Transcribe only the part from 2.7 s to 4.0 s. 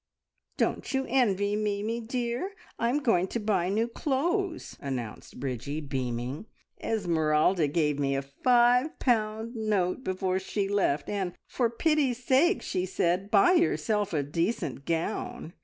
I am going to buy new